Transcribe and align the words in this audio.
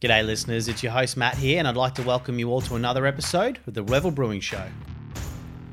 G'day, 0.00 0.24
listeners. 0.24 0.68
It's 0.68 0.80
your 0.80 0.92
host, 0.92 1.16
Matt, 1.16 1.34
here, 1.34 1.58
and 1.58 1.66
I'd 1.66 1.74
like 1.74 1.96
to 1.96 2.04
welcome 2.04 2.38
you 2.38 2.52
all 2.52 2.60
to 2.60 2.76
another 2.76 3.04
episode 3.04 3.58
of 3.66 3.74
the 3.74 3.82
Revel 3.82 4.12
Brewing 4.12 4.38
Show. 4.38 4.62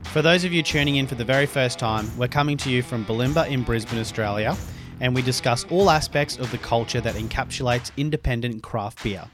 For 0.06 0.24
those 0.24 0.44
of 0.44 0.52
you 0.52 0.64
tuning 0.64 0.96
in 0.96 1.06
for 1.06 1.14
the 1.14 1.24
very 1.24 1.46
first 1.46 1.78
time, 1.78 2.10
we're 2.18 2.28
coming 2.28 2.58
to 2.58 2.72
you 2.72 2.82
from 2.82 3.06
Bulimba 3.06 3.48
in 3.48 3.62
Brisbane, 3.62 4.00
Australia, 4.00 4.58
and 5.00 5.14
we 5.14 5.22
discuss 5.22 5.64
all 5.66 5.92
aspects 5.92 6.40
of 6.40 6.50
the 6.50 6.58
culture 6.58 7.00
that 7.02 7.14
encapsulates 7.14 7.92
independent 7.98 8.64
craft 8.64 9.04
beer. 9.04 9.26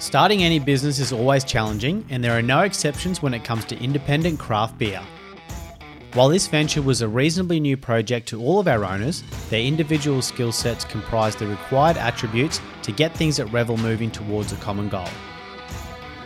Starting 0.00 0.42
any 0.42 0.58
business 0.58 0.98
is 0.98 1.10
always 1.10 1.42
challenging, 1.42 2.04
and 2.10 2.22
there 2.22 2.36
are 2.36 2.42
no 2.42 2.60
exceptions 2.60 3.22
when 3.22 3.32
it 3.32 3.42
comes 3.42 3.64
to 3.64 3.82
independent 3.82 4.38
craft 4.38 4.76
beer. 4.76 5.00
While 6.14 6.28
this 6.28 6.46
venture 6.46 6.82
was 6.82 7.00
a 7.00 7.08
reasonably 7.08 7.58
new 7.58 7.78
project 7.78 8.28
to 8.28 8.42
all 8.42 8.60
of 8.60 8.68
our 8.68 8.84
owners, 8.84 9.24
their 9.48 9.62
individual 9.62 10.20
skill 10.20 10.52
sets 10.52 10.84
comprised 10.84 11.38
the 11.38 11.46
required 11.46 11.96
attributes 11.96 12.60
to 12.82 12.92
get 12.92 13.16
things 13.16 13.40
at 13.40 13.50
Revel 13.50 13.78
moving 13.78 14.10
towards 14.10 14.52
a 14.52 14.56
common 14.56 14.90
goal. 14.90 15.08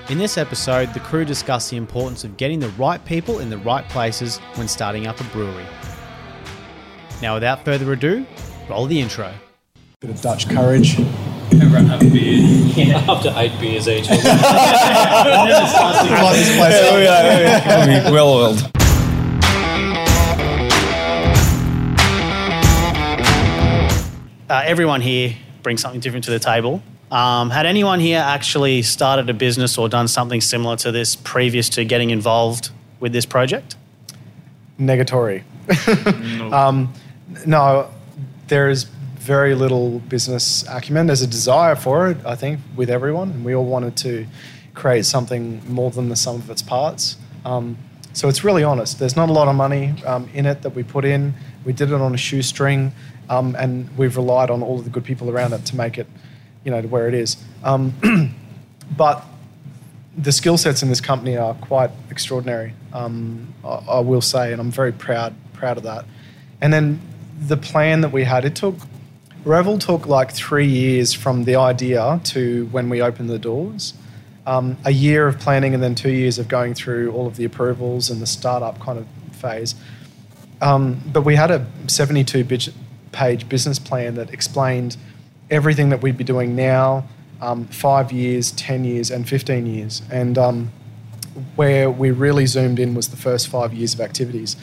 In 0.09 0.19
this 0.19 0.39
episode, 0.39 0.93
the 0.93 0.99
crew 0.99 1.25
discuss 1.25 1.71
the 1.71 1.77
importance 1.77 2.25
of 2.25 2.37
getting 2.37 2.59
the 2.59 2.71
right 2.71 3.05
people 3.05 3.39
in 3.39 3.49
the 3.49 3.59
right 3.59 3.89
places 3.89 4.39
when 4.57 4.67
starting 4.67 5.07
up 5.07 5.21
a 5.21 5.25
brewery. 5.25 5.67
Now, 7.23 7.35
without 7.35 7.65
further 7.65 7.93
ado, 7.93 8.27
roll 8.69 8.87
the 8.87 9.01
intro. 9.01 9.33
Bit 10.01 10.11
of 10.11 10.21
Dutch 10.21 10.49
courage. 10.49 10.99
Everyone 11.53 11.87
have 11.87 12.03
a 12.03 12.11
beer. 12.11 12.97
After 13.09 13.33
eight 13.37 13.57
beers 13.61 13.87
each. 13.87 14.09
Light 14.09 14.19
this 16.35 16.57
place 16.57 18.05
up. 18.05 18.13
well 18.13 18.29
oiled. 18.29 18.76
Uh, 24.49 24.63
everyone 24.65 25.01
here 25.01 25.35
brings 25.65 25.81
something 25.81 25.99
different 25.99 26.25
to 26.25 26.31
the 26.31 26.39
table. 26.39 26.81
Um, 27.11 27.51
had 27.51 27.67
anyone 27.67 27.99
here 27.99 28.21
actually 28.25 28.83
started 28.83 29.29
a 29.29 29.35
business 29.35 29.77
or 29.77 29.89
done 29.89 30.07
something 30.07 30.41
similar 30.41 30.77
to 30.77 30.93
this 30.93 31.17
previous 31.17 31.69
to 31.71 31.85
getting 31.85 32.11
involved 32.11 32.71
with 33.01 33.13
this 33.13 33.27
project? 33.27 33.75
Negatory. 34.79 35.43
um, 36.53 36.95
no, 37.45 37.91
there 38.47 38.71
is 38.71 38.85
very 38.85 39.57
little 39.57 39.99
business 39.99 40.65
acumen. 40.69 41.07
There's 41.07 41.23
a 41.23 41.27
desire 41.27 41.75
for 41.75 42.11
it, 42.11 42.19
I 42.25 42.37
think, 42.37 42.61
with 42.77 42.89
everyone, 42.89 43.31
and 43.31 43.45
we 43.45 43.53
all 43.53 43.65
wanted 43.65 43.97
to 43.99 44.29
create 44.75 45.07
something 45.07 45.61
more 45.69 45.91
than 45.91 46.09
the 46.09 46.17
sum 46.17 46.37
of 46.37 46.49
its 46.51 46.63
parts. 46.63 47.17
Um, 47.45 47.77
so 48.13 48.29
it's 48.29 48.45
really 48.45 48.63
honest. 48.63 49.01
There's 49.01 49.17
not 49.17 49.29
a 49.29 49.33
lot 49.33 49.49
of 49.49 49.57
money 49.57 49.95
um, 50.05 50.29
in 50.33 50.47
it 50.47 50.63
that 50.63 50.71
we 50.71 50.85
put 50.85 51.05
in. 51.05 51.35
We 51.65 51.73
did 51.73 51.91
it 51.91 52.01
on 52.01 52.15
a 52.15 52.17
shoestring, 52.17 52.93
um, 53.29 53.57
and 53.59 53.89
we've 53.97 54.17
relied 54.17 54.51
on 54.51 54.63
all 54.63 54.79
of 54.79 54.85
the 54.85 54.91
good 54.91 55.05
people 55.05 55.31
around 55.31 55.53
it 55.53 55.65
to 55.67 55.77
make 55.77 55.99
it, 55.99 56.07
you 56.65 56.71
know, 56.71 56.81
to 56.81 56.89
where 56.89 57.09
it 57.09 57.15
is. 57.15 57.37
Um, 57.65 57.95
but 58.97 59.25
the 60.17 60.33
skill 60.33 60.57
sets 60.57 60.83
in 60.83 60.89
this 60.89 61.01
company 61.01 61.37
are 61.37 61.55
quite 61.55 61.91
extraordinary. 62.11 62.75
Um, 62.93 63.55
I, 63.65 63.83
I 63.89 64.01
will 64.01 64.23
say, 64.23 64.53
and 64.53 64.61
I'm 64.61 64.71
very 64.71 64.93
proud 64.93 65.35
proud 65.53 65.77
of 65.79 65.85
that. 65.85 66.05
And 66.61 66.73
then 66.73 67.01
the 67.39 67.57
plan 67.57 68.03
that 68.03 68.13
we 68.13 68.25
had, 68.25 68.45
it 68.45 68.55
took 68.55 68.77
Revel 69.47 69.79
took 69.79 70.09
like 70.09 70.33
three 70.33 70.67
years 70.67 71.13
from 71.13 71.45
the 71.45 71.55
idea 71.55 72.21
to 72.25 72.67
when 72.73 72.89
we 72.89 73.01
opened 73.01 73.31
the 73.31 73.39
doors. 73.39 73.95
Um, 74.45 74.77
a 74.85 74.91
year 74.91 75.29
of 75.29 75.39
planning 75.39 75.73
and 75.73 75.81
then 75.81 75.95
two 75.95 76.11
years 76.11 76.39
of 76.41 76.49
going 76.49 76.75
through 76.75 77.13
all 77.13 77.29
of 77.29 77.37
the 77.37 77.45
approvals 77.45 78.11
and 78.11 78.21
the 78.21 78.27
startup 78.27 78.81
kind 78.81 78.99
of 78.99 79.07
phase. 79.37 79.77
Um, 80.61 81.01
but 81.13 81.23
we 81.23 81.37
had 81.37 81.53
a 81.53 81.65
72 81.87 82.43
bit- 82.43 82.75
page 83.17 83.49
business 83.49 83.79
plan 83.79 84.15
that 84.15 84.31
explained 84.31 84.97
everything 85.51 85.89
that 85.89 86.03
we'd 86.03 86.19
be 86.19 86.25
doing 86.25 86.55
now, 86.55 87.09
um, 87.41 87.65
five 87.69 88.13
years, 88.13 88.51
10 88.53 88.85
years, 88.85 89.11
and 89.11 89.27
15 89.27 89.67
years. 89.67 90.03
And 90.11 90.37
um, 90.37 90.71
where 91.55 91.91
we 91.91 92.11
really 92.11 92.45
zoomed 92.45 92.79
in 92.79 92.95
was 92.95 93.09
the 93.09 93.17
first 93.17 93.49
five 93.49 93.73
years 93.73 93.95
of 93.95 94.01
activities. 94.01 94.57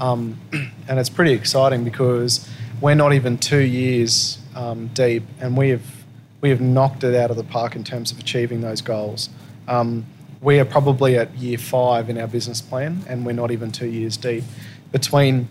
Um, 0.00 0.40
and 0.88 0.98
it's 0.98 1.08
pretty 1.08 1.32
exciting 1.32 1.84
because 1.84 2.48
we're 2.80 2.96
not 2.96 3.12
even 3.12 3.38
two 3.38 3.60
years 3.60 4.38
um, 4.56 4.88
deep, 4.88 5.22
and 5.40 5.56
we 5.56 5.68
have 5.68 5.84
we 6.40 6.48
have 6.48 6.60
knocked 6.60 7.04
it 7.04 7.14
out 7.14 7.30
of 7.30 7.36
the 7.36 7.44
park 7.44 7.76
in 7.76 7.84
terms 7.84 8.10
of 8.10 8.18
achieving 8.18 8.62
those 8.62 8.80
goals. 8.80 9.28
Um, 9.68 10.06
we 10.40 10.58
are 10.58 10.64
probably 10.64 11.18
at 11.18 11.32
year 11.34 11.58
five 11.58 12.08
in 12.08 12.18
our 12.18 12.26
business 12.26 12.60
plan, 12.62 13.04
and 13.06 13.26
we're 13.26 13.32
not 13.32 13.50
even 13.50 13.70
two 13.70 13.86
years 13.86 14.16
deep. 14.16 14.42
Between 14.90 15.48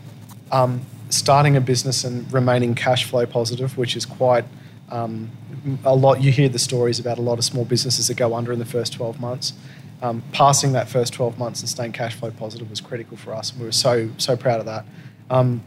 um, 0.51 0.81
starting 1.09 1.55
a 1.55 1.61
business 1.61 2.03
and 2.03 2.31
remaining 2.31 2.75
cash 2.75 3.05
flow 3.05 3.25
positive, 3.25 3.77
which 3.77 3.95
is 3.95 4.05
quite 4.05 4.45
um, 4.89 5.29
a 5.83 5.95
lot. 5.95 6.21
You 6.21 6.31
hear 6.31 6.49
the 6.49 6.59
stories 6.59 6.99
about 6.99 7.17
a 7.17 7.21
lot 7.21 7.37
of 7.37 7.45
small 7.45 7.65
businesses 7.65 8.07
that 8.07 8.17
go 8.17 8.35
under 8.35 8.51
in 8.53 8.59
the 8.59 8.65
first 8.65 8.93
12 8.93 9.19
months. 9.19 9.53
Um, 10.01 10.23
passing 10.31 10.71
that 10.73 10.87
first 10.87 11.13
12 11.13 11.37
months 11.37 11.59
and 11.59 11.69
staying 11.69 11.91
cash 11.91 12.15
flow 12.15 12.31
positive 12.31 12.69
was 12.69 12.79
critical 12.79 13.17
for 13.17 13.33
us. 13.33 13.53
We 13.55 13.65
were 13.65 13.73
so 13.73 14.09
so 14.17 14.37
proud 14.37 14.61
of 14.61 14.65
that. 14.65 14.85
Um, 15.29 15.61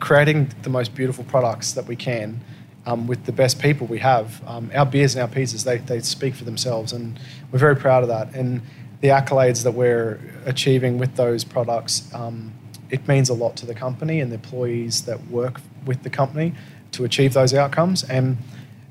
creating 0.00 0.50
the 0.62 0.70
most 0.70 0.94
beautiful 0.94 1.22
products 1.22 1.72
that 1.72 1.86
we 1.86 1.94
can 1.94 2.40
um, 2.86 3.06
with 3.06 3.24
the 3.24 3.32
best 3.32 3.60
people 3.60 3.86
we 3.86 3.98
have. 3.98 4.42
Um, 4.46 4.70
our 4.74 4.86
beers 4.86 5.14
and 5.14 5.22
our 5.22 5.28
pizzas, 5.28 5.64
they, 5.64 5.78
they 5.78 6.00
speak 6.00 6.34
for 6.34 6.44
themselves, 6.44 6.92
and 6.92 7.18
we're 7.50 7.58
very 7.58 7.76
proud 7.76 8.02
of 8.02 8.08
that. 8.08 8.34
And 8.34 8.62
the 9.00 9.08
accolades 9.08 9.62
that 9.64 9.72
we're 9.72 10.20
achieving 10.44 10.98
with 10.98 11.14
those 11.16 11.44
products, 11.44 12.12
um, 12.14 12.52
it 12.92 13.08
means 13.08 13.28
a 13.28 13.34
lot 13.34 13.56
to 13.56 13.66
the 13.66 13.74
company 13.74 14.20
and 14.20 14.30
the 14.30 14.36
employees 14.36 15.02
that 15.06 15.26
work 15.28 15.60
with 15.86 16.04
the 16.04 16.10
company 16.10 16.52
to 16.92 17.04
achieve 17.04 17.32
those 17.32 17.52
outcomes. 17.54 18.04
And 18.04 18.36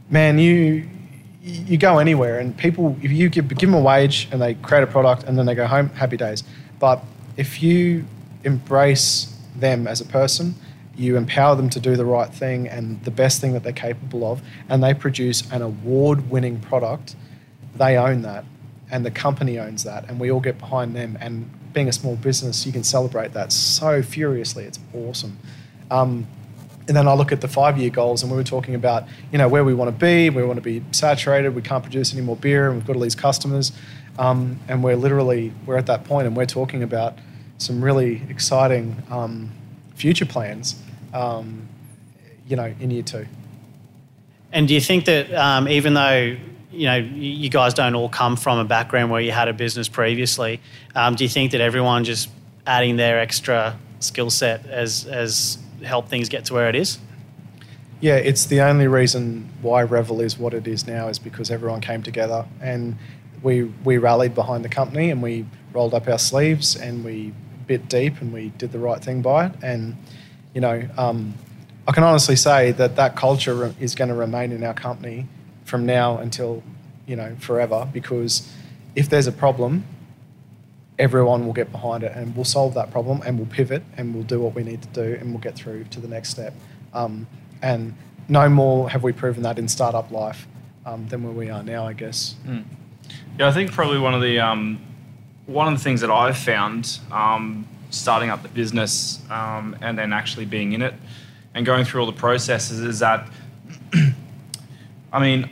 man, 0.10 0.40
you 0.40 0.90
you 1.44 1.78
go 1.78 1.98
anywhere, 1.98 2.38
and 2.40 2.56
people, 2.56 2.96
if 3.02 3.12
you 3.12 3.28
give, 3.28 3.48
give 3.48 3.58
them 3.58 3.74
a 3.74 3.80
wage 3.80 4.28
and 4.32 4.40
they 4.40 4.54
create 4.56 4.84
a 4.84 4.88
product 4.88 5.24
and 5.24 5.38
then 5.38 5.48
they 5.48 5.56
go 5.56 5.66
home, 5.66 5.90
happy 5.90 6.18
days. 6.18 6.44
But 6.80 7.04
if 7.36 7.64
you 7.64 8.06
embrace 8.44 9.36
them 9.56 9.88
as 9.88 10.02
a 10.02 10.06
person, 10.06 10.54
you 10.96 11.18
empower 11.18 11.56
them 11.56 11.68
to 11.72 11.80
do 11.80 11.96
the 11.96 12.06
right 12.06 12.32
thing 12.32 12.68
and 12.68 13.04
the 13.06 13.12
best 13.12 13.42
thing 13.42 13.54
that 13.54 13.64
they're 13.64 13.74
capable 13.74 14.32
of, 14.32 14.42
and 14.70 14.84
they 14.84 14.94
produce 14.94 15.50
an 15.52 15.64
award 15.64 16.30
winning 16.30 16.60
product, 16.60 17.16
they 17.76 17.98
own 17.98 18.22
that. 18.22 18.46
And 18.91 19.06
the 19.06 19.12
company 19.12 19.57
owns 19.57 19.84
that, 19.84 20.07
and 20.09 20.19
we 20.19 20.31
all 20.31 20.41
get 20.41 20.59
behind 20.59 20.96
them. 20.96 21.18
And 21.19 21.50
being 21.74 21.88
a 21.88 21.94
small 21.94 22.16
business, 22.18 22.66
you 22.66 22.72
can 22.72 22.84
celebrate 22.84 23.34
that 23.34 23.52
so 23.53 24.03
furiously. 24.03 24.66
It's 24.66 24.79
awesome. 24.94 25.40
Um, 25.90 26.28
and 26.88 26.97
then 26.97 27.07
I 27.07 27.13
look 27.13 27.31
at 27.31 27.41
the 27.41 27.47
five 27.47 27.78
year 27.78 27.90
goals, 27.90 28.22
and 28.22 28.31
we 28.31 28.38
were 28.38 28.44
talking 28.44 28.75
about, 28.75 29.06
you 29.31 29.38
know, 29.38 29.47
where 29.47 29.63
we 29.63 29.74
want 29.74 29.88
to 29.88 29.97
be. 29.97 30.29
We 30.29 30.44
want 30.44 30.57
to 30.57 30.62
be 30.62 30.84
saturated. 30.91 31.56
We 31.56 31.62
can't 31.62 31.84
produce 31.84 32.13
any 32.13 32.22
more 32.22 32.35
beer, 32.35 32.68
and 32.68 32.78
we've 32.78 32.85
got 32.85 32.96
all 32.96 33.02
these 33.02 33.16
customers. 33.16 33.72
Um, 34.19 34.59
and 34.68 34.84
we're 34.84 34.97
literally 34.97 35.53
we're 35.66 35.78
at 35.78 35.85
that 35.85 36.03
point, 36.03 36.28
and 36.28 36.35
we're 36.35 36.46
talking 36.46 36.84
about 36.84 37.18
some 37.58 37.84
really 37.84 38.23
exciting 38.29 39.02
um, 39.09 39.52
future 39.96 40.25
plans. 40.25 40.75
Um, 41.13 41.69
you 42.52 42.58
know, 42.58 42.73
in 42.81 42.91
year 42.91 43.02
two. 43.02 43.25
And 44.52 44.68
do 44.68 44.73
you 44.73 44.81
think 44.81 45.06
that 45.06 45.34
um, 45.34 45.69
even 45.69 45.94
though 45.94 46.35
you 46.72 46.86
know 46.86 46.96
you 46.96 47.50
guys 47.50 47.74
don't 47.74 47.96
all 47.96 48.09
come 48.09 48.36
from 48.36 48.58
a 48.59 48.66
background 48.66 49.12
where 49.12 49.22
you 49.22 49.32
had 49.32 49.48
a 49.48 49.54
business 49.54 49.88
previously, 49.88 50.59
um, 50.96 51.16
do 51.16 51.24
you 51.24 51.30
think 51.30 51.52
that 51.52 51.62
everyone 51.62 52.04
just 52.04 52.30
adding 52.66 52.96
their 52.98 53.20
extra 53.20 53.78
skill 54.00 54.30
set 54.30 54.62
has 54.66 55.04
has 55.04 55.58
helped 55.84 56.09
things 56.09 56.30
get 56.30 56.46
to 56.46 56.54
where 56.54 56.70
it 56.70 56.76
is? 56.76 57.00
Yeah, 58.00 58.16
it's 58.16 58.46
the 58.46 58.62
only 58.62 58.88
reason 58.88 59.48
why 59.62 59.84
Revel 59.84 60.22
is 60.22 60.38
what 60.38 60.56
it 60.56 60.68
is 60.68 60.88
now 60.88 61.08
is 61.08 61.20
because 61.20 61.52
everyone 61.52 61.82
came 61.82 62.02
together 62.02 62.46
and 62.62 62.98
we 63.44 63.64
we 63.84 63.98
rallied 63.98 64.34
behind 64.34 64.66
the 64.66 64.70
company 64.70 65.12
and 65.12 65.22
we 65.22 65.46
rolled 65.74 65.94
up 65.94 66.08
our 66.08 66.20
sleeves 66.20 66.76
and 66.76 67.03
we 67.03 67.34
bit 67.68 67.88
deep 67.88 68.20
and 68.22 68.34
we 68.34 68.50
did 68.58 68.72
the 68.72 68.80
right 68.80 69.03
thing 69.03 69.22
by 69.22 69.46
it 69.46 69.53
and 69.62 69.96
you 70.53 70.59
know 70.59 70.84
um, 70.98 71.34
I 71.88 71.91
can 71.91 72.03
honestly 72.03 72.35
say 72.35 72.72
that 72.73 72.96
that 72.96 73.16
culture 73.16 73.73
is 73.79 73.96
going 73.96 74.09
to 74.09 74.16
remain 74.16 74.52
in 74.52 74.64
our 74.64 74.73
company 74.73 75.28
from 75.72 75.85
now 75.85 76.18
until 76.18 76.62
you 77.08 77.16
know 77.16 77.34
forever 77.40 77.88
because 77.94 78.53
if 78.94 79.09
there's 79.09 79.26
a 79.26 79.32
problem 79.32 79.85
everyone 81.00 81.46
will 81.46 81.53
get 81.53 81.72
behind 81.72 82.03
it 82.03 82.12
and 82.16 82.35
we'll 82.35 82.46
solve 82.46 82.73
that 82.76 82.91
problem 82.91 83.22
and 83.26 83.38
we'll 83.38 83.47
pivot 83.47 83.82
and 83.97 84.14
we'll 84.14 84.23
do 84.23 84.40
what 84.40 84.53
we 84.53 84.64
need 84.64 84.82
to 84.82 84.88
do 84.90 85.18
and 85.20 85.32
we'll 85.32 85.41
get 85.41 85.56
through 85.56 85.84
to 85.85 86.00
the 86.00 86.08
next 86.08 86.29
step. 86.29 86.53
Um, 86.94 87.26
and 87.64 87.96
no 88.28 88.47
more 88.50 88.90
have 88.90 89.02
we 89.02 89.12
proven 89.12 89.41
that 89.44 89.58
in 89.58 89.68
startup 89.68 90.12
life 90.12 90.47
um, 90.85 91.08
than 91.08 91.23
where 91.23 91.34
we 91.34 91.50
are 91.50 91.64
now, 91.64 91.88
I 91.88 91.94
guess. 91.94 92.35
Yeah, 93.40 93.47
I 93.47 93.52
think 93.52 93.72
probably 93.72 93.97
one 93.97 94.14
of 94.14 94.22
the 94.22 94.40
um, 94.40 94.79
one 95.47 95.72
of 95.72 95.79
the 95.79 95.84
things 95.84 96.02
that 96.02 96.12
I've 96.12 96.38
found 96.38 97.00
um, 97.12 97.68
starting 97.90 98.29
up 98.29 98.44
the 98.44 98.50
business 98.50 99.20
um, 99.32 99.76
and 99.82 99.97
then 99.97 100.14
actually 100.14 100.46
being 100.46 100.73
in 100.73 100.82
it 100.82 100.94
and 101.56 101.66
going 101.66 101.84
through 101.84 102.02
all 102.02 102.06
the 102.06 102.14
processes 102.28 102.79
is 102.79 103.00
that 103.00 103.28
I 105.14 105.20
mean 105.20 105.50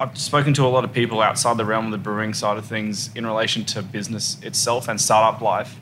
I've 0.00 0.16
spoken 0.16 0.54
to 0.54 0.64
a 0.64 0.68
lot 0.68 0.84
of 0.84 0.94
people 0.94 1.20
outside 1.20 1.58
the 1.58 1.66
realm 1.66 1.84
of 1.84 1.92
the 1.92 1.98
brewing 1.98 2.32
side 2.32 2.56
of 2.56 2.64
things 2.64 3.14
in 3.14 3.26
relation 3.26 3.66
to 3.66 3.82
business 3.82 4.38
itself 4.42 4.88
and 4.88 4.98
startup 4.98 5.42
life, 5.42 5.78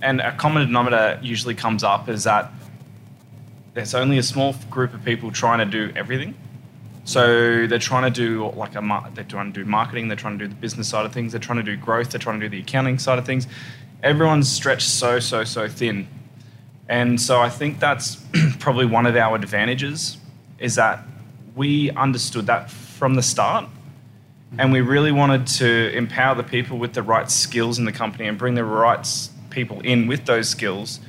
and 0.00 0.22
a 0.22 0.34
common 0.36 0.66
denominator 0.66 1.20
usually 1.22 1.54
comes 1.54 1.84
up 1.84 2.08
is 2.08 2.24
that 2.24 2.50
there's 3.74 3.94
only 3.94 4.16
a 4.16 4.22
small 4.22 4.54
group 4.70 4.94
of 4.94 5.04
people 5.04 5.30
trying 5.30 5.58
to 5.58 5.66
do 5.66 5.92
everything. 5.94 6.34
So 7.04 7.66
they're 7.66 7.78
trying 7.78 8.10
to 8.10 8.10
do 8.10 8.50
like 8.56 8.74
a 8.74 9.10
they're 9.12 9.24
trying 9.24 9.52
to 9.52 9.64
do 9.64 9.68
marketing, 9.68 10.08
they're 10.08 10.16
trying 10.16 10.38
to 10.38 10.46
do 10.46 10.48
the 10.48 10.58
business 10.58 10.88
side 10.88 11.04
of 11.04 11.12
things, 11.12 11.32
they're 11.32 11.38
trying 11.40 11.58
to 11.58 11.62
do 11.62 11.76
growth, 11.76 12.08
they're 12.08 12.18
trying 12.18 12.40
to 12.40 12.48
do 12.48 12.56
the 12.56 12.62
accounting 12.62 12.98
side 12.98 13.18
of 13.18 13.26
things. 13.26 13.46
Everyone's 14.02 14.50
stretched 14.50 14.88
so 14.88 15.20
so 15.20 15.44
so 15.44 15.68
thin, 15.68 16.08
and 16.88 17.20
so 17.20 17.42
I 17.42 17.50
think 17.50 17.80
that's 17.80 18.16
probably 18.60 18.86
one 18.86 19.04
of 19.04 19.14
our 19.14 19.36
advantages 19.36 20.16
is 20.58 20.76
that 20.76 21.04
we 21.54 21.90
understood 21.90 22.46
that 22.46 22.70
from 23.02 23.16
the 23.16 23.22
start, 23.22 23.68
and 24.58 24.72
we 24.72 24.80
really 24.80 25.10
wanted 25.10 25.44
to 25.44 25.92
empower 25.92 26.36
the 26.36 26.44
people 26.44 26.78
with 26.78 26.92
the 26.92 27.02
right 27.02 27.28
skills 27.28 27.76
in 27.76 27.84
the 27.84 27.90
company 27.90 28.28
and 28.28 28.38
bring 28.38 28.54
the 28.54 28.64
right 28.64 29.04
people 29.50 29.80
in 29.80 30.06
with 30.06 30.24
those 30.24 30.48
skills 30.48 31.00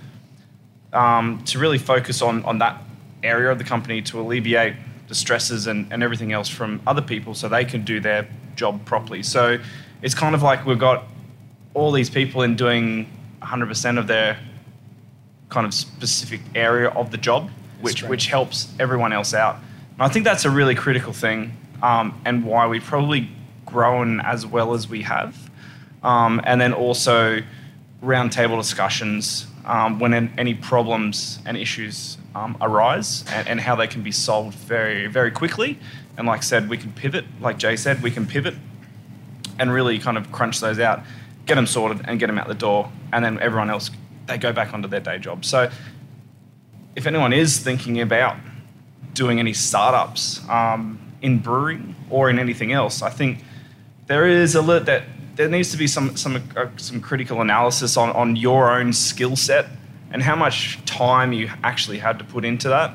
um, 0.91 1.39
to 1.45 1.59
really 1.59 1.77
focus 1.77 2.19
on 2.23 2.43
on 2.45 2.57
that 2.57 2.81
area 3.21 3.51
of 3.51 3.59
the 3.59 3.63
company 3.63 4.01
to 4.01 4.19
alleviate 4.19 4.73
the 5.07 5.13
stresses 5.13 5.67
and, 5.67 5.93
and 5.93 6.01
everything 6.01 6.31
else 6.31 6.49
from 6.49 6.81
other 6.87 6.99
people 6.99 7.35
so 7.35 7.47
they 7.47 7.63
can 7.63 7.85
do 7.85 7.99
their 7.99 8.27
job 8.55 8.83
properly. 8.85 9.21
So 9.21 9.59
it's 10.01 10.15
kind 10.15 10.33
of 10.33 10.41
like 10.41 10.65
we've 10.65 10.79
got 10.79 11.03
all 11.75 11.91
these 11.91 12.09
people 12.09 12.41
in 12.41 12.55
doing 12.55 13.07
100% 13.43 13.99
of 13.99 14.07
their 14.07 14.39
kind 15.49 15.67
of 15.67 15.75
specific 15.75 16.41
area 16.55 16.89
of 16.89 17.11
the 17.11 17.19
job, 17.19 17.51
which, 17.81 18.01
right. 18.01 18.09
which 18.09 18.25
helps 18.25 18.73
everyone 18.79 19.13
else 19.13 19.35
out. 19.35 19.57
And 19.91 20.01
I 20.01 20.07
think 20.07 20.25
that's 20.25 20.43
a 20.43 20.49
really 20.49 20.73
critical 20.73 21.13
thing 21.13 21.55
um, 21.83 22.19
and 22.25 22.45
why 22.45 22.65
we've 22.65 22.83
probably 22.83 23.29
grown 23.65 24.21
as 24.21 24.45
well 24.45 24.73
as 24.73 24.87
we 24.87 25.03
have. 25.03 25.51
Um, 26.01 26.41
and 26.45 26.59
then 26.59 26.73
also 26.73 27.43
roundtable 28.01 28.57
discussions 28.57 29.45
um, 29.65 29.99
when 29.99 30.33
any 30.37 30.53
problems 30.53 31.39
and 31.45 31.57
issues 31.57 32.17
um, 32.35 32.57
arise 32.61 33.23
and, 33.29 33.47
and 33.47 33.61
how 33.61 33.75
they 33.75 33.87
can 33.87 34.01
be 34.01 34.11
solved 34.11 34.57
very, 34.57 35.07
very 35.07 35.29
quickly. 35.29 35.77
And 36.17 36.25
like 36.25 36.39
I 36.39 36.43
said, 36.43 36.69
we 36.69 36.77
can 36.77 36.91
pivot, 36.93 37.25
like 37.41 37.57
Jay 37.57 37.75
said, 37.75 38.01
we 38.01 38.11
can 38.11 38.25
pivot 38.25 38.55
and 39.59 39.71
really 39.71 39.99
kind 39.99 40.17
of 40.17 40.31
crunch 40.31 40.59
those 40.59 40.79
out, 40.79 41.01
get 41.45 41.55
them 41.55 41.67
sorted 41.67 42.05
and 42.07 42.19
get 42.19 42.27
them 42.27 42.37
out 42.37 42.47
the 42.47 42.53
door. 42.53 42.91
And 43.11 43.23
then 43.23 43.39
everyone 43.39 43.69
else, 43.69 43.91
they 44.27 44.37
go 44.37 44.53
back 44.53 44.73
onto 44.73 44.87
their 44.87 44.99
day 44.99 45.19
job. 45.19 45.45
So 45.45 45.69
if 46.95 47.07
anyone 47.07 47.33
is 47.33 47.59
thinking 47.59 47.99
about 48.01 48.37
doing 49.13 49.39
any 49.39 49.53
startups 49.53 50.47
um, 50.49 50.99
in 51.23 51.39
brewing 51.39 51.95
or 52.11 52.29
in 52.29 52.37
anything 52.37 52.71
else, 52.71 53.01
I 53.01 53.09
think 53.09 53.39
there 54.05 54.27
is 54.27 54.53
a 54.53 54.61
lit 54.61 54.85
that 54.85 55.03
there 55.35 55.49
needs 55.49 55.71
to 55.71 55.77
be 55.77 55.87
some 55.87 56.15
some 56.15 56.35
uh, 56.55 56.67
some 56.77 57.01
critical 57.01 57.41
analysis 57.41 57.97
on 57.97 58.11
on 58.11 58.35
your 58.35 58.71
own 58.71 58.93
skill 58.93 59.35
set 59.35 59.65
and 60.11 60.21
how 60.21 60.35
much 60.35 60.83
time 60.85 61.33
you 61.33 61.49
actually 61.63 61.97
had 61.97 62.19
to 62.19 62.25
put 62.25 62.45
into 62.45 62.69
that, 62.69 62.93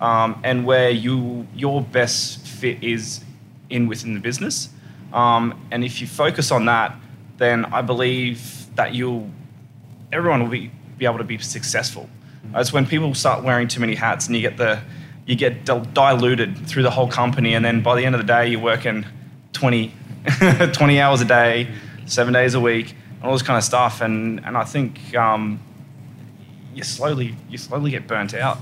um, 0.00 0.38
and 0.44 0.66
where 0.66 0.90
you 0.90 1.46
your 1.54 1.80
best 1.80 2.46
fit 2.46 2.82
is 2.84 3.24
in 3.70 3.88
within 3.88 4.12
the 4.12 4.20
business. 4.20 4.68
Um, 5.12 5.58
and 5.70 5.82
if 5.84 6.02
you 6.02 6.06
focus 6.06 6.50
on 6.50 6.66
that, 6.66 6.94
then 7.38 7.64
I 7.66 7.80
believe 7.80 8.66
that 8.74 8.94
you'll 8.94 9.30
everyone 10.12 10.42
will 10.42 10.50
be, 10.50 10.70
be 10.98 11.06
able 11.06 11.18
to 11.18 11.24
be 11.24 11.38
successful. 11.38 12.08
It's 12.54 12.72
when 12.72 12.86
people 12.86 13.14
start 13.14 13.44
wearing 13.44 13.68
too 13.68 13.80
many 13.80 13.94
hats 13.94 14.26
and 14.26 14.36
you 14.36 14.42
get 14.42 14.56
the 14.56 14.80
you 15.28 15.36
get 15.36 15.66
dil- 15.66 15.84
diluted 15.84 16.66
through 16.66 16.82
the 16.82 16.90
whole 16.90 17.06
company, 17.06 17.54
and 17.54 17.62
then 17.62 17.82
by 17.82 17.94
the 17.94 18.04
end 18.04 18.14
of 18.14 18.20
the 18.20 18.26
day, 18.26 18.48
you're 18.48 18.60
working 18.60 19.04
20, 19.52 19.92
20 20.72 21.00
hours 21.00 21.20
a 21.20 21.26
day, 21.26 21.68
seven 22.06 22.32
days 22.32 22.54
a 22.54 22.60
week, 22.60 22.94
and 23.16 23.24
all 23.24 23.32
this 23.34 23.42
kind 23.42 23.58
of 23.58 23.62
stuff. 23.62 24.00
And 24.00 24.40
and 24.44 24.56
I 24.56 24.64
think 24.64 25.14
um, 25.14 25.60
you 26.74 26.82
slowly 26.82 27.36
you 27.50 27.58
slowly 27.58 27.90
get 27.90 28.06
burnt 28.06 28.32
out, 28.32 28.56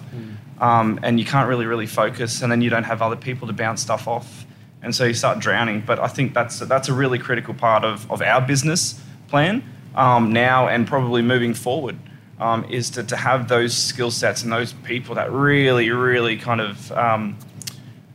um, 0.58 0.98
and 1.04 1.20
you 1.20 1.24
can't 1.24 1.48
really 1.48 1.66
really 1.66 1.86
focus, 1.86 2.42
and 2.42 2.50
then 2.50 2.60
you 2.60 2.68
don't 2.68 2.84
have 2.84 3.00
other 3.00 3.16
people 3.16 3.46
to 3.46 3.52
bounce 3.52 3.80
stuff 3.80 4.08
off, 4.08 4.44
and 4.82 4.92
so 4.92 5.04
you 5.04 5.14
start 5.14 5.38
drowning. 5.38 5.84
But 5.86 6.00
I 6.00 6.08
think 6.08 6.34
that's 6.34 6.58
that's 6.58 6.88
a 6.88 6.92
really 6.92 7.20
critical 7.20 7.54
part 7.54 7.84
of 7.84 8.10
of 8.10 8.20
our 8.22 8.40
business 8.40 9.00
plan 9.28 9.62
um, 9.94 10.32
now 10.32 10.66
and 10.66 10.84
probably 10.84 11.22
moving 11.22 11.54
forward. 11.54 11.96
Um, 12.38 12.66
is 12.68 12.90
to, 12.90 13.02
to 13.02 13.16
have 13.16 13.48
those 13.48 13.74
skill 13.74 14.10
sets 14.10 14.42
and 14.42 14.52
those 14.52 14.74
people 14.74 15.14
that 15.14 15.32
really, 15.32 15.88
really 15.88 16.36
kind 16.36 16.60
of 16.60 16.92
um, 16.92 17.38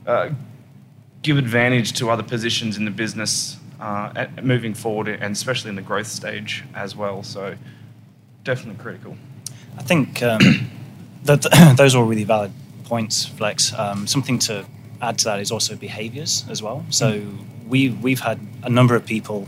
uh, 0.06 0.29
give 1.23 1.39
advantage 1.39 1.94
to 1.94 2.12
other 2.12 2.21
positions 2.21 2.77
in 2.77 2.85
the 2.85 2.91
business 2.91 3.57
uh, 3.79 4.27
moving 4.44 4.75
forward, 4.75 5.07
and 5.07 5.35
especially 5.35 5.69
in 5.69 5.75
the 5.75 5.81
growth 5.81 6.07
stage 6.07 6.63
as 6.75 6.95
well. 6.95 7.23
So, 7.23 7.56
definitely 8.44 8.81
critical. 8.81 9.18
I 9.77 9.81
think 9.81 10.21
um, 10.21 10.69
that 11.23 11.73
those 11.77 11.95
are 11.95 12.00
all 12.00 12.07
really 12.07 12.23
valid 12.23 12.51
points, 12.83 13.25
Flex. 13.25 13.73
Um, 13.73 14.06
something 14.06 14.38
to 14.39 14.65
add 15.01 15.18
to 15.19 15.25
that 15.25 15.39
is 15.39 15.51
also 15.51 15.75
behaviours 15.75 16.45
as 16.50 16.62
well. 16.62 16.85
So 16.89 17.21
we 17.68 17.89
we've 17.89 18.19
had 18.19 18.39
a 18.63 18.69
number 18.69 18.95
of 18.95 19.06
people 19.06 19.47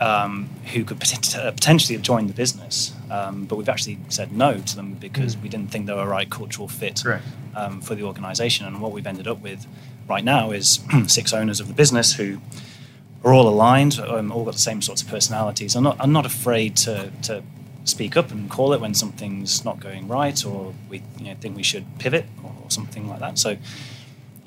um, 0.00 0.48
who 0.72 0.84
could 0.84 0.98
uh, 1.34 1.50
potentially 1.50 1.94
have 1.94 2.02
joined 2.02 2.28
the 2.28 2.34
business, 2.34 2.94
um, 3.10 3.44
but 3.44 3.56
we've 3.56 3.68
actually 3.68 3.98
said 4.08 4.32
no 4.32 4.58
to 4.58 4.76
them 4.76 4.94
because 4.94 5.36
we 5.36 5.48
didn't 5.48 5.70
think 5.70 5.86
they 5.86 5.92
were 5.92 6.02
a 6.02 6.06
right 6.06 6.30
cultural 6.30 6.68
fit 6.68 7.02
um, 7.56 7.80
for 7.80 7.94
the 7.94 8.04
organisation. 8.04 8.66
And 8.66 8.80
what 8.80 8.92
we've 8.92 9.06
ended 9.06 9.26
up 9.26 9.40
with 9.40 9.66
right 10.08 10.24
now 10.24 10.50
is 10.50 10.80
six 11.06 11.32
owners 11.32 11.60
of 11.60 11.68
the 11.68 11.74
business 11.74 12.14
who 12.14 12.40
are 13.24 13.32
all 13.32 13.48
aligned, 13.48 13.98
um, 13.98 14.30
all 14.30 14.44
got 14.44 14.54
the 14.54 14.60
same 14.60 14.80
sorts 14.80 15.02
of 15.02 15.08
personalities. 15.08 15.74
I'm 15.74 15.82
not, 15.82 15.96
I'm 15.98 16.12
not 16.12 16.26
afraid 16.26 16.76
to, 16.78 17.10
to 17.22 17.42
speak 17.84 18.16
up 18.16 18.30
and 18.30 18.48
call 18.50 18.72
it 18.72 18.80
when 18.80 18.94
something's 18.94 19.64
not 19.64 19.80
going 19.80 20.06
right 20.06 20.44
or 20.44 20.74
we 20.88 21.02
you 21.18 21.26
know, 21.26 21.34
think 21.40 21.56
we 21.56 21.62
should 21.62 21.84
pivot 21.98 22.26
or, 22.44 22.54
or 22.62 22.70
something 22.70 23.08
like 23.08 23.20
that. 23.20 23.38
So 23.38 23.56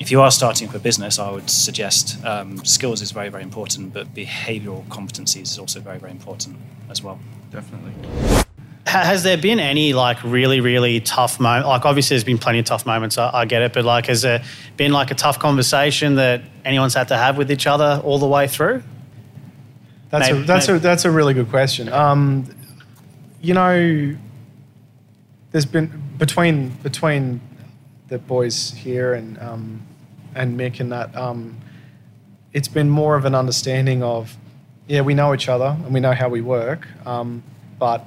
if 0.01 0.09
you 0.09 0.19
are 0.19 0.31
starting 0.31 0.67
up 0.67 0.73
a 0.73 0.79
business, 0.79 1.19
I 1.19 1.29
would 1.29 1.47
suggest 1.47 2.25
um, 2.25 2.65
skills 2.65 3.03
is 3.03 3.11
very, 3.11 3.29
very 3.29 3.43
important, 3.43 3.93
but 3.93 4.15
behavioural 4.15 4.83
competencies 4.87 5.43
is 5.43 5.59
also 5.59 5.79
very, 5.79 5.99
very 5.99 6.11
important 6.11 6.57
as 6.89 7.03
well. 7.03 7.19
Definitely. 7.51 7.93
Has 8.87 9.21
there 9.21 9.37
been 9.37 9.59
any 9.59 9.93
like 9.93 10.17
really, 10.23 10.59
really 10.59 11.01
tough 11.01 11.39
moment? 11.39 11.67
Like, 11.67 11.85
obviously, 11.85 12.15
there's 12.15 12.23
been 12.23 12.39
plenty 12.39 12.57
of 12.57 12.65
tough 12.65 12.87
moments. 12.87 13.19
I, 13.19 13.29
I 13.41 13.45
get 13.45 13.61
it, 13.61 13.73
but 13.73 13.85
like, 13.85 14.07
has 14.07 14.23
there 14.23 14.43
been 14.75 14.91
like 14.91 15.11
a 15.11 15.15
tough 15.15 15.37
conversation 15.37 16.15
that 16.15 16.41
anyone's 16.65 16.95
had 16.95 17.07
to 17.09 17.17
have 17.17 17.37
with 17.37 17.51
each 17.51 17.67
other 17.67 18.01
all 18.03 18.17
the 18.17 18.27
way 18.27 18.47
through? 18.47 18.81
That's 20.09 20.31
Maybe- 20.31 20.41
a 20.43 20.45
that's 20.47 20.67
maybe. 20.67 20.77
a 20.77 20.79
that's 20.81 21.05
a 21.05 21.11
really 21.11 21.35
good 21.35 21.49
question. 21.51 21.89
Um, 21.93 22.47
you 23.39 23.53
know, 23.53 24.17
there's 25.51 25.67
been 25.67 26.01
between 26.17 26.69
between 26.81 27.39
the 28.07 28.17
boys 28.17 28.71
here 28.71 29.13
and 29.13 29.39
um, 29.39 29.81
and 30.35 30.59
Mick 30.59 30.79
and 30.79 30.91
that. 30.91 31.15
Um, 31.15 31.57
it's 32.53 32.67
been 32.67 32.89
more 32.89 33.15
of 33.15 33.25
an 33.25 33.35
understanding 33.35 34.03
of, 34.03 34.35
yeah, 34.87 35.01
we 35.01 35.13
know 35.13 35.33
each 35.33 35.47
other 35.47 35.77
and 35.83 35.93
we 35.93 35.99
know 35.99 36.13
how 36.13 36.27
we 36.29 36.41
work, 36.41 36.87
um, 37.05 37.43
but 37.79 38.05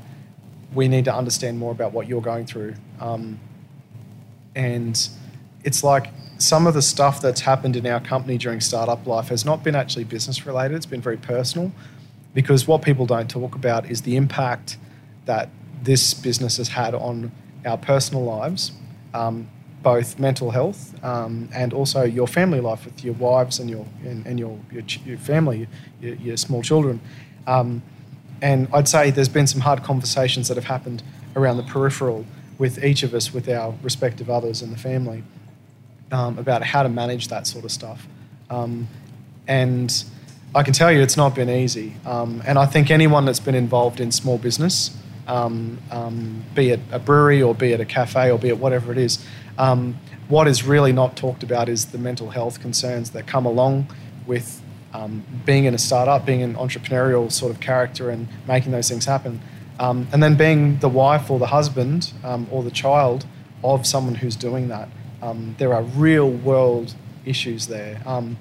we 0.75 0.89
need 0.89 1.05
to 1.07 1.15
understand 1.15 1.59
more 1.59 1.73
about 1.73 1.93
what 1.93 2.09
you're 2.09 2.21
going 2.21 2.47
through. 2.47 2.75
Um, 3.01 3.39
and 4.55 5.09
it's 5.65 5.83
like 5.83 6.09
some 6.39 6.67
of 6.67 6.75
the 6.75 6.83
stuff 6.83 7.21
that's 7.21 7.41
happened 7.41 7.77
in 7.77 7.87
our 7.87 8.01
company 8.01 8.37
during 8.37 8.61
startup 8.61 9.07
life 9.07 9.29
has 9.29 9.45
not 9.45 9.63
been 9.63 9.75
actually 9.75 10.05
business 10.05 10.45
related, 10.47 10.77
it's 10.77 10.87
been 10.87 11.01
very 11.01 11.17
personal 11.17 11.73
because 12.35 12.67
what 12.67 12.83
people 12.83 13.07
don't 13.07 13.31
talk 13.31 13.55
about 13.55 13.89
is 13.91 14.03
the 14.03 14.17
impact 14.17 14.77
that 15.25 15.49
this 15.83 16.13
business 16.13 16.57
has 16.57 16.69
had 16.69 16.95
on 16.95 17.31
our 17.65 17.79
personal 17.79 18.25
lives, 18.25 18.73
um, 19.15 19.49
both 19.85 20.19
mental 20.19 20.51
health 20.51 20.93
um, 21.05 21.49
and 21.55 21.73
also 21.73 22.03
your 22.03 22.27
family 22.27 22.59
life 22.59 22.85
with 22.85 23.05
your 23.05 23.15
wives 23.15 23.61
and 23.61 23.71
your 23.71 23.87
and, 24.05 24.27
and 24.27 24.41
your, 24.41 24.59
your 24.73 24.83
your 25.07 25.19
family, 25.19 25.69
your, 26.01 26.15
your 26.15 26.37
small 26.37 26.63
children. 26.63 27.01
Um, 27.47 27.83
and 28.43 28.67
I'd 28.73 28.89
say 28.89 29.11
there's 29.11 29.29
been 29.29 29.47
some 29.47 29.61
hard 29.61 29.85
conversations 29.85 30.49
that 30.49 30.57
have 30.57 30.65
happened 30.65 31.03
around 31.37 31.59
the 31.59 31.63
peripheral 31.63 32.27
with 32.59 32.85
each 32.85 33.03
of 33.03 33.15
us, 33.15 33.33
with 33.33 33.49
our 33.49 33.75
respective 33.83 34.29
others 34.29 34.63
in 34.63 34.71
the 34.71 34.77
family, 34.77 35.23
um, 36.11 36.39
about 36.39 36.63
how 36.63 36.83
to 36.83 36.89
manage 36.89 37.29
that 37.29 37.47
sort 37.47 37.65
of 37.65 37.71
stuff. 37.71 38.07
Um, 38.51 38.89
and 39.47 40.05
I 40.55 40.63
can 40.63 40.73
tell 40.73 40.91
you 40.93 41.01
it's 41.01 41.17
not 41.17 41.35
been 41.35 41.51
easy. 41.51 41.95
Um, 42.07 42.43
and 42.47 42.59
I 42.59 42.67
think 42.67 42.91
anyone 42.91 43.25
that's 43.25 43.41
been 43.41 43.55
involved 43.55 44.01
in 44.01 44.13
small 44.13 44.39
business, 44.39 44.97
um, 45.27 45.79
um, 45.91 46.45
be 46.55 46.71
it 46.71 46.81
a 46.93 46.99
brewery 46.99 47.43
or 47.43 47.55
be 47.55 47.73
it 47.73 47.81
a 47.81 47.85
cafe 47.85 48.31
or 48.31 48.39
be 48.39 48.49
it 48.49 48.59
whatever 48.59 48.93
it 48.93 48.99
is, 48.99 49.25
um, 49.59 49.99
what 50.29 50.49
is 50.49 50.65
really 50.65 50.93
not 50.93 51.17
talked 51.17 51.43
about 51.43 51.69
is 51.69 51.87
the 51.87 51.99
mental 51.99 52.31
health 52.31 52.61
concerns 52.61 53.11
that 53.11 53.27
come 53.27 53.47
along 53.47 53.87
with 54.27 54.63
um, 54.93 55.25
being 55.45 55.65
in 55.65 55.75
a 55.75 55.79
startup, 55.79 56.25
being 56.25 56.43
an 56.43 56.55
entrepreneurial 56.55 57.31
sort 57.31 57.53
of 57.53 57.61
character 57.61 58.11
and 58.11 58.29
making 58.47 58.73
those 58.73 58.89
things 58.89 59.05
happen. 59.05 59.41
Um, 59.81 60.07
and 60.13 60.23
then 60.23 60.37
being 60.37 60.79
the 60.79 60.89
wife 60.89 61.31
or 61.31 61.39
the 61.39 61.49
husband 61.49 62.13
um, 62.23 62.47
or 62.51 62.63
the 62.63 62.71
child 62.71 63.27
of 63.65 63.87
someone 63.87 64.15
who's 64.15 64.37
doing 64.37 64.69
that. 64.69 64.89
Um, 65.21 65.57
there 65.59 65.75
are 65.75 65.83
real 65.83 66.31
world 66.31 66.95
issues 67.25 67.67
there. 67.67 68.01
Um, 68.07 68.39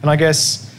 and 0.00 0.10
I 0.10 0.16
guess, 0.16 0.71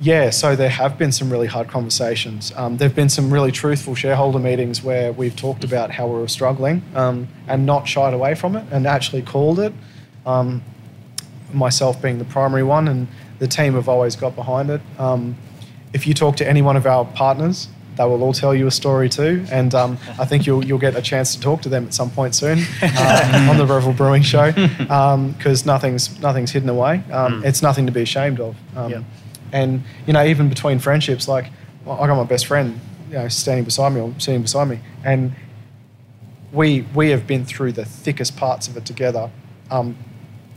yeah, 0.00 0.30
so 0.30 0.54
there 0.56 0.68
have 0.68 0.98
been 0.98 1.10
some 1.12 1.30
really 1.30 1.46
hard 1.46 1.68
conversations. 1.68 2.52
Um, 2.56 2.76
there 2.76 2.88
have 2.88 2.96
been 2.96 3.08
some 3.08 3.32
really 3.32 3.50
truthful 3.52 3.94
shareholder 3.94 4.38
meetings 4.38 4.82
where 4.82 5.12
we've 5.12 5.34
talked 5.36 5.64
about 5.64 5.90
how 5.90 6.06
we 6.06 6.20
were 6.20 6.28
struggling 6.28 6.82
um, 6.94 7.28
and 7.48 7.64
not 7.64 7.88
shied 7.88 8.12
away 8.12 8.34
from 8.34 8.56
it 8.56 8.64
and 8.70 8.86
actually 8.86 9.22
called 9.22 9.58
it. 9.58 9.72
Um, 10.26 10.62
myself 11.52 12.02
being 12.02 12.18
the 12.18 12.24
primary 12.24 12.62
one, 12.64 12.88
and 12.88 13.08
the 13.38 13.46
team 13.46 13.74
have 13.74 13.88
always 13.88 14.16
got 14.16 14.34
behind 14.34 14.68
it. 14.70 14.80
Um, 14.98 15.36
if 15.92 16.06
you 16.06 16.12
talk 16.14 16.36
to 16.36 16.48
any 16.48 16.60
one 16.60 16.76
of 16.76 16.86
our 16.86 17.04
partners, 17.04 17.68
they 17.96 18.04
will 18.04 18.22
all 18.22 18.34
tell 18.34 18.54
you 18.54 18.66
a 18.66 18.70
story 18.70 19.08
too, 19.08 19.46
and 19.50 19.74
um, 19.74 19.96
I 20.18 20.26
think 20.26 20.46
you'll 20.46 20.62
you'll 20.64 20.78
get 20.78 20.96
a 20.96 21.00
chance 21.00 21.34
to 21.34 21.40
talk 21.40 21.62
to 21.62 21.68
them 21.70 21.86
at 21.86 21.94
some 21.94 22.10
point 22.10 22.34
soon 22.34 22.58
uh, 22.82 23.46
on 23.50 23.56
the 23.56 23.64
Revel 23.64 23.92
Brewing 23.94 24.22
Show 24.22 24.52
because 24.52 25.64
nothing's 25.64 26.20
nothing's 26.20 26.50
hidden 26.50 26.68
away. 26.68 27.02
Um, 27.10 27.42
It's 27.44 27.62
nothing 27.62 27.86
to 27.86 27.92
be 27.92 28.02
ashamed 28.02 28.40
of. 28.40 28.56
Um, 28.76 28.90
Yeah. 28.90 29.02
And 29.52 29.82
you 30.06 30.12
know, 30.12 30.24
even 30.24 30.48
between 30.48 30.78
friendships, 30.78 31.28
like 31.28 31.50
I 31.82 32.06
got 32.06 32.16
my 32.16 32.24
best 32.24 32.46
friend, 32.46 32.80
you 33.08 33.14
know, 33.14 33.28
standing 33.28 33.64
beside 33.64 33.92
me 33.92 34.00
or 34.00 34.14
sitting 34.18 34.42
beside 34.42 34.68
me, 34.68 34.80
and 35.04 35.34
we 36.52 36.82
we 36.94 37.10
have 37.10 37.26
been 37.26 37.44
through 37.44 37.72
the 37.72 37.84
thickest 37.84 38.36
parts 38.36 38.68
of 38.68 38.76
it 38.76 38.84
together. 38.84 39.30
Um, 39.70 39.96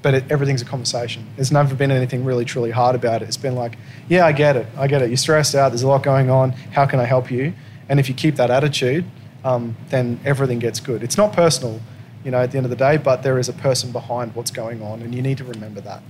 but 0.02 0.14
it, 0.14 0.32
everything's 0.32 0.62
a 0.62 0.66
conversation. 0.66 1.28
There's 1.36 1.52
never 1.52 1.76
been 1.76 1.92
anything 1.92 2.24
really 2.24 2.46
truly 2.46 2.72
hard 2.72 2.96
about 2.96 3.22
it. 3.22 3.26
It's 3.26 3.38
been 3.38 3.56
like, 3.56 3.78
yeah, 4.08 4.26
I 4.26 4.32
get 4.32 4.56
it, 4.56 4.68
I 4.78 4.88
get 4.88 5.02
it. 5.02 5.10
You're 5.10 5.18
stressed 5.18 5.56
out. 5.56 5.70
There's 5.70 5.84
a 5.84 5.88
lot 5.88 6.04
going 6.04 6.30
on. 6.30 6.52
How 6.52 6.86
can 6.86 7.00
I 7.00 7.06
help 7.06 7.30
you? 7.30 7.54
And 7.90 8.00
if 8.00 8.08
you 8.08 8.16
keep 8.16 8.36
that 8.36 8.50
attitude, 8.50 9.04
um, 9.44 9.76
then 9.90 10.20
everything 10.24 10.60
gets 10.60 10.80
good. 10.80 11.04
It's 11.04 11.18
not 11.18 11.34
personal, 11.34 11.82
you 12.24 12.32
know, 12.32 12.40
at 12.40 12.52
the 12.52 12.58
end 12.58 12.66
of 12.66 12.70
the 12.70 12.76
day, 12.76 12.98
but 12.98 13.24
there 13.24 13.40
is 13.40 13.50
a 13.50 13.54
person 13.54 13.92
behind 13.92 14.36
what's 14.36 14.52
going 14.52 14.82
on, 14.82 15.02
and 15.02 15.14
you 15.14 15.22
need 15.22 15.38
to 15.40 15.44
remember 15.44 15.82
that. 15.82 16.02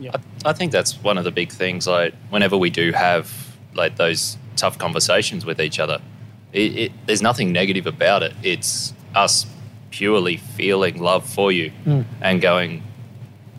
I, 0.00 0.50
I 0.50 0.52
think 0.52 0.72
that's 0.72 1.02
one 1.02 1.18
of 1.18 1.24
the 1.24 1.30
big 1.30 1.50
things. 1.50 1.86
Like 1.86 2.14
whenever 2.30 2.56
we 2.56 2.70
do 2.70 2.92
have 2.92 3.56
like 3.74 3.96
those 3.96 4.36
tough 4.56 4.78
conversations 4.78 5.44
with 5.44 5.60
each 5.60 5.78
other, 5.78 6.00
it, 6.52 6.76
it, 6.76 6.92
there's 7.06 7.22
nothing 7.22 7.52
negative 7.52 7.86
about 7.86 8.22
it. 8.22 8.34
It's 8.42 8.92
us 9.14 9.46
purely 9.90 10.36
feeling 10.36 11.00
love 11.00 11.28
for 11.28 11.50
you 11.52 11.72
mm. 11.84 12.04
and 12.20 12.40
going, 12.40 12.82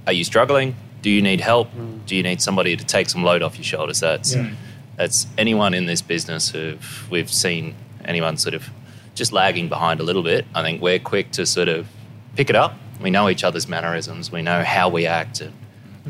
"Are 0.06 0.14
you 0.14 0.24
struggling? 0.24 0.76
Do 1.02 1.10
you 1.10 1.22
need 1.22 1.42
help? 1.42 1.72
Mm. 1.74 2.06
Do 2.06 2.16
you 2.16 2.24
need 2.24 2.42
somebody 2.42 2.76
to 2.76 2.86
take 2.86 3.10
some 3.10 3.24
load 3.24 3.42
off 3.42 3.58
your 3.58 3.64
shoulders?" 3.64 4.00
That's 4.00 4.36
Yeah. 4.36 4.52
that's 4.96 5.28
anyone 5.38 5.74
in 5.74 5.86
this 5.86 6.02
business 6.02 6.50
who 6.50 6.78
we've 7.10 7.32
seen 7.32 7.76
anyone 8.06 8.38
sort 8.38 8.54
of 8.54 8.70
just 9.16 9.34
lagging 9.34 9.68
behind 9.68 10.00
a 10.00 10.04
little 10.04 10.24
bit. 10.24 10.46
I 10.54 10.62
think 10.62 10.82
we're 10.82 11.00
quick 11.00 11.32
to 11.32 11.46
sort 11.46 11.68
of 11.68 11.88
pick 12.36 12.50
it 12.50 12.56
up. 12.56 12.76
We 13.02 13.10
know 13.10 13.30
each 13.30 13.44
other's 13.44 13.68
mannerisms. 13.68 14.32
We 14.32 14.42
know 14.42 14.64
how 14.64 14.90
we 14.90 15.06
act 15.08 15.42
and 15.42 15.54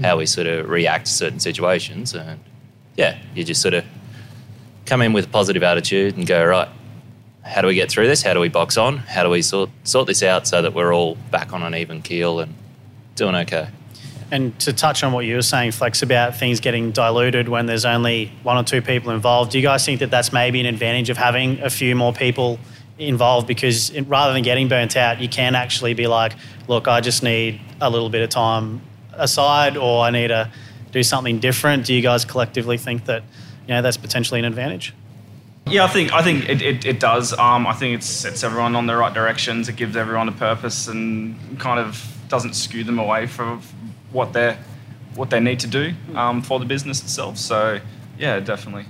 how 0.01 0.17
we 0.17 0.23
mm-hmm. 0.23 0.27
sort 0.27 0.47
of 0.47 0.69
react 0.69 1.07
to 1.07 1.11
certain 1.11 1.39
situations. 1.39 2.13
And 2.13 2.39
yeah, 2.95 3.17
you 3.33 3.43
just 3.43 3.61
sort 3.61 3.73
of 3.73 3.85
come 4.85 5.01
in 5.01 5.13
with 5.13 5.25
a 5.25 5.29
positive 5.29 5.63
attitude 5.63 6.17
and 6.17 6.25
go, 6.25 6.43
right, 6.45 6.69
how 7.43 7.61
do 7.61 7.67
we 7.67 7.75
get 7.75 7.89
through 7.89 8.07
this? 8.07 8.21
How 8.21 8.33
do 8.33 8.39
we 8.39 8.49
box 8.49 8.77
on? 8.77 8.97
How 8.97 9.23
do 9.23 9.29
we 9.29 9.41
sort, 9.41 9.69
sort 9.83 10.07
this 10.07 10.23
out 10.23 10.47
so 10.47 10.61
that 10.61 10.73
we're 10.73 10.93
all 10.93 11.15
back 11.31 11.53
on 11.53 11.63
an 11.63 11.75
even 11.75 12.01
keel 12.01 12.39
and 12.39 12.53
doing 13.15 13.35
okay? 13.35 13.69
And 14.29 14.57
to 14.59 14.73
touch 14.73 15.03
on 15.03 15.13
what 15.13 15.25
you 15.25 15.35
were 15.35 15.41
saying, 15.41 15.71
Flex, 15.71 16.01
about 16.01 16.35
things 16.35 16.59
getting 16.59 16.91
diluted 16.91 17.47
when 17.47 17.65
there's 17.65 17.85
only 17.85 18.31
one 18.43 18.57
or 18.57 18.63
two 18.63 18.81
people 18.81 19.11
involved, 19.11 19.51
do 19.51 19.57
you 19.57 19.63
guys 19.63 19.85
think 19.85 20.01
that 20.01 20.11
that's 20.11 20.33
maybe 20.33 20.59
an 20.59 20.65
advantage 20.65 21.09
of 21.09 21.15
having 21.15 21.59
a 21.61 21.69
few 21.69 21.95
more 21.95 22.11
people 22.11 22.59
involved? 22.97 23.47
Because 23.47 23.97
rather 24.01 24.33
than 24.33 24.43
getting 24.43 24.67
burnt 24.67 24.97
out, 24.97 25.21
you 25.21 25.29
can 25.29 25.55
actually 25.55 25.93
be 25.93 26.07
like, 26.07 26.33
look, 26.67 26.89
I 26.89 26.99
just 26.99 27.23
need 27.23 27.61
a 27.79 27.89
little 27.89 28.09
bit 28.09 28.21
of 28.21 28.29
time 28.29 28.81
aside 29.17 29.77
or 29.77 30.03
I 30.03 30.11
need 30.11 30.29
to 30.29 30.51
do 30.91 31.03
something 31.03 31.39
different. 31.39 31.85
Do 31.85 31.93
you 31.93 32.01
guys 32.01 32.25
collectively 32.25 32.77
think 32.77 33.05
that 33.05 33.23
you 33.67 33.73
know, 33.73 33.81
that's 33.81 33.97
potentially 33.97 34.39
an 34.39 34.45
advantage? 34.45 34.93
Yeah, 35.67 35.83
I 35.83 35.87
think 35.87 36.13
I 36.13 36.21
think 36.21 36.47
it, 36.47 36.61
it, 36.61 36.85
it 36.85 36.99
does. 36.99 37.33
Um, 37.33 37.67
I 37.67 37.73
think 37.73 37.99
it 37.99 38.03
sets 38.03 38.43
everyone 38.43 38.75
on 38.75 38.87
the 38.87 38.95
right 38.95 39.13
directions. 39.13 39.67
It 39.67 39.75
gives 39.75 39.97
everyone 39.97 40.29
a 40.29 40.31
purpose 40.31 40.87
and 40.87 41.59
kind 41.59 41.79
of 41.79 42.17
doesn't 42.29 42.53
skew 42.53 42.83
them 42.83 42.99
away 42.99 43.27
from 43.27 43.61
what 44.11 44.31
they 44.31 44.57
what 45.15 45.29
they 45.29 45.39
need 45.39 45.59
to 45.59 45.67
do 45.67 45.93
um, 46.15 46.41
for 46.41 46.59
the 46.59 46.65
business 46.65 47.01
itself. 47.01 47.37
So 47.37 47.79
yeah, 48.17 48.39
definitely. 48.39 48.85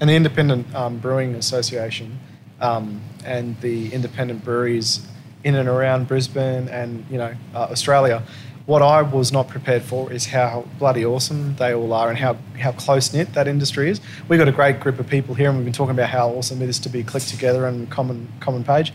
and 0.00 0.08
the 0.08 0.14
Independent 0.14 0.72
um, 0.74 0.98
Brewing 0.98 1.34
Association 1.34 2.20
um, 2.60 3.00
and 3.24 3.60
the 3.60 3.92
independent 3.92 4.44
breweries 4.44 5.06
in 5.44 5.56
and 5.56 5.68
around 5.68 6.06
Brisbane 6.06 6.68
and 6.68 7.04
you 7.10 7.18
know 7.18 7.34
uh, 7.54 7.68
Australia. 7.70 8.22
What 8.64 8.80
I 8.80 9.02
was 9.02 9.32
not 9.32 9.48
prepared 9.48 9.82
for 9.82 10.12
is 10.12 10.26
how 10.26 10.66
bloody 10.78 11.04
awesome 11.04 11.56
they 11.56 11.74
all 11.74 11.92
are 11.92 12.08
and 12.08 12.16
how, 12.16 12.36
how 12.60 12.70
close 12.72 13.12
knit 13.12 13.34
that 13.34 13.48
industry 13.48 13.90
is. 13.90 14.00
We've 14.28 14.38
got 14.38 14.46
a 14.46 14.52
great 14.52 14.78
group 14.78 15.00
of 15.00 15.08
people 15.08 15.34
here, 15.34 15.48
and 15.48 15.58
we've 15.58 15.64
been 15.64 15.72
talking 15.72 15.94
about 15.94 16.10
how 16.10 16.28
awesome 16.28 16.62
it 16.62 16.68
is 16.68 16.78
to 16.80 16.88
be 16.88 17.02
clicked 17.02 17.28
together 17.28 17.66
and 17.66 17.90
common 17.90 18.28
common 18.38 18.62
page. 18.62 18.92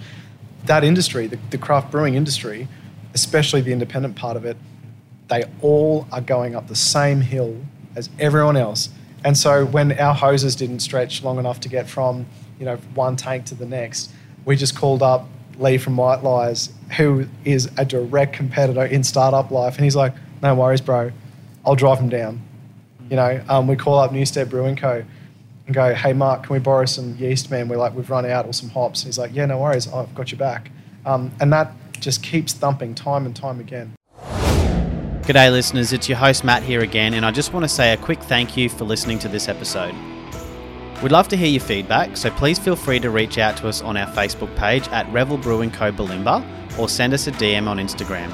That 0.66 0.86
industry, 0.86 1.28
the, 1.28 1.38
the 1.50 1.58
craft 1.58 1.92
brewing 1.92 2.16
industry, 2.16 2.70
especially 3.14 3.60
the 3.60 3.74
independent 3.74 4.16
part 4.16 4.38
of 4.38 4.46
it, 4.46 4.56
they 5.28 5.44
all 5.62 6.08
are 6.14 6.22
going 6.22 6.56
up 6.56 6.68
the 6.68 6.76
same 6.76 7.20
hill 7.20 7.58
as 7.96 8.10
everyone 8.20 8.56
else. 8.56 8.90
And 9.26 9.38
so 9.38 9.66
when 9.66 9.92
our 10.00 10.14
hoses 10.14 10.56
didn't 10.56 10.80
stretch 10.80 11.24
long 11.24 11.40
enough 11.40 11.60
to 11.62 11.70
get 11.70 11.90
from, 11.90 12.26
you 12.58 12.66
know, 12.66 12.78
one 12.94 13.18
tank 13.18 13.46
to 13.48 13.56
the 13.56 13.66
next, 13.66 14.12
we 14.46 14.56
just 14.56 14.78
called 14.78 15.04
up 15.04 15.28
Lee 15.60 15.78
from 15.78 15.98
White 15.98 16.24
Lies, 16.24 16.70
who 16.98 17.28
is 17.44 17.70
a 17.78 17.86
direct 17.86 18.34
competitor 18.34 18.86
in 18.86 19.04
startup 19.04 19.52
life. 19.52 19.76
And 19.76 19.84
he's 19.84 19.96
like, 19.96 20.14
no 20.42 20.56
worries, 20.56 20.82
bro. 20.82 21.12
I'll 21.66 21.76
drive 21.76 22.00
him 22.00 22.10
down. 22.10 22.42
You 23.10 23.16
know, 23.16 23.44
um, 23.50 23.68
we 23.68 23.76
call 23.76 24.00
up 24.00 24.12
Newstead 24.12 24.50
Brewing 24.50 24.76
Co. 24.76 25.04
and 25.66 25.76
go, 25.76 25.94
hey, 25.94 26.14
Mark, 26.14 26.44
can 26.44 26.54
we 26.54 26.60
borrow 26.60 26.86
some 26.86 27.16
yeast, 27.18 27.50
man? 27.50 27.68
We're 27.68 27.78
like, 27.78 27.96
we've 27.96 28.10
run 28.10 28.26
out 28.26 28.46
or 28.46 28.54
some 28.54 28.70
hops. 28.70 29.02
And 29.02 29.08
he's 29.08 29.18
like, 29.18 29.34
yeah, 29.34 29.46
no 29.46 29.60
worries. 29.60 29.92
I've 29.92 30.14
got 30.14 30.32
your 30.32 30.40
back. 30.40 30.72
Um, 31.06 31.32
and 31.40 31.52
that 31.54 31.72
just 32.00 32.22
keeps 32.22 32.54
thumping 32.54 32.96
time 32.96 33.26
and 33.26 33.36
time 33.36 33.60
again. 33.60 33.94
G'day, 35.28 35.52
listeners. 35.52 35.92
It's 35.92 36.08
your 36.08 36.18
host, 36.18 36.44
Matt, 36.46 36.64
here 36.64 36.82
again, 36.82 37.14
and 37.14 37.26
I 37.26 37.32
just 37.32 37.52
want 37.52 37.66
to 37.66 37.68
say 37.68 37.92
a 37.92 37.98
quick 37.98 38.22
thank 38.24 38.56
you 38.56 38.70
for 38.70 38.86
listening 38.86 39.20
to 39.20 39.28
this 39.28 39.50
episode. 39.50 39.94
We'd 41.04 41.12
love 41.12 41.28
to 41.28 41.38
hear 41.38 41.48
your 41.48 41.62
feedback, 41.62 42.18
so 42.18 42.32
please 42.32 42.58
feel 42.58 42.76
free 42.76 43.00
to 43.02 43.12
reach 43.12 43.38
out 43.38 43.56
to 43.58 43.68
us 43.68 43.84
on 43.84 43.96
our 43.98 44.08
Facebook 44.14 44.54
page 44.56 44.88
at 44.88 45.08
Revel 45.14 45.38
Brewing 45.38 45.70
Co. 45.70 45.92
Bulimba 45.92 46.44
or 46.80 46.90
send 46.90 47.14
us 47.14 47.28
a 47.28 47.32
DM 47.34 47.68
on 47.68 47.78
Instagram. 47.78 48.34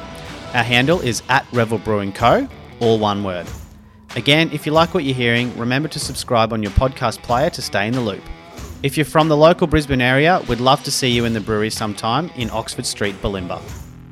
Our 0.55 0.63
handle 0.63 1.01
is 1.01 1.21
at 1.27 1.45
Revel 1.51 1.77
Brewing 1.77 2.13
Co., 2.13 2.47
all 2.79 2.99
one 2.99 3.21
word. 3.21 3.47
Again, 4.15 4.49
if 4.53 4.65
you 4.65 4.71
like 4.71 4.93
what 4.93 5.03
you're 5.03 5.13
hearing, 5.13 5.55
remember 5.57 5.89
to 5.89 5.99
subscribe 5.99 6.53
on 6.53 6.63
your 6.63 6.71
podcast 6.71 7.21
player 7.21 7.49
to 7.49 7.61
stay 7.61 7.85
in 7.85 7.93
the 7.93 8.01
loop. 8.01 8.23
If 8.81 8.95
you're 8.95 9.05
from 9.05 9.27
the 9.27 9.37
local 9.37 9.67
Brisbane 9.67 10.01
area, 10.01 10.41
we'd 10.47 10.61
love 10.61 10.83
to 10.83 10.91
see 10.91 11.09
you 11.09 11.25
in 11.25 11.33
the 11.33 11.41
brewery 11.41 11.69
sometime 11.69 12.29
in 12.37 12.49
Oxford 12.51 12.85
Street, 12.85 13.15
Bulimba. 13.21 13.61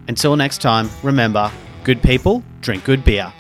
Until 0.09 0.35
next 0.35 0.61
time, 0.61 0.89
remember 1.03 1.49
good 1.85 2.01
people 2.03 2.43
drink 2.59 2.83
good 2.83 3.05
beer. 3.05 3.31